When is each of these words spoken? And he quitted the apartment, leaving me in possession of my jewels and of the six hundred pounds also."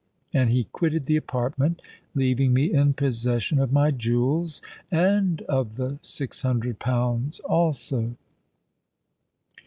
And 0.33 0.49
he 0.49 0.63
quitted 0.63 1.05
the 1.05 1.15
apartment, 1.15 1.79
leaving 2.15 2.53
me 2.53 2.73
in 2.73 2.95
possession 2.95 3.59
of 3.59 3.71
my 3.71 3.91
jewels 3.91 4.59
and 4.89 5.43
of 5.43 5.75
the 5.75 5.99
six 6.01 6.41
hundred 6.41 6.79
pounds 6.79 7.39
also." 7.41 8.15